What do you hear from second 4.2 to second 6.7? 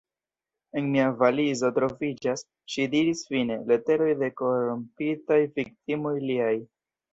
de korrompitaj viktimoj liaj.